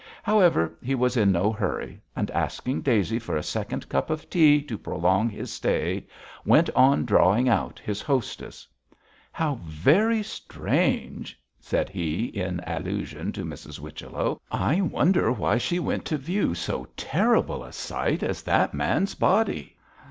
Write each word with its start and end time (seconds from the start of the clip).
However, 0.23 0.75
he 0.81 0.95
was 0.95 1.15
in 1.15 1.31
no 1.31 1.51
hurry; 1.51 2.01
and, 2.15 2.31
asking 2.31 2.81
Daisy 2.81 3.19
for 3.19 3.37
a 3.37 3.43
second 3.43 3.87
cup 3.87 4.09
of 4.09 4.27
tea 4.31 4.59
to 4.63 4.75
prolong 4.75 5.29
his 5.29 5.53
stay, 5.53 6.07
went 6.43 6.71
on 6.71 7.05
drawing 7.05 7.47
out 7.47 7.77
his 7.77 8.01
hostess. 8.01 8.67
'How 9.31 9.59
very 9.63 10.23
strange!' 10.23 11.39
said 11.59 11.87
he, 11.87 12.25
in 12.25 12.61
allusion 12.65 13.31
to 13.33 13.45
Miss 13.45 13.77
Whichello. 13.77 14.41
'I 14.51 14.81
wonder 14.81 15.31
why 15.31 15.59
she 15.59 15.77
went 15.77 16.05
to 16.05 16.17
view 16.17 16.55
so 16.55 16.87
terrible 16.97 17.63
a 17.63 17.71
sight 17.71 18.23
as 18.23 18.41
that 18.41 18.73
man's 18.73 19.13
body.' 19.13 19.77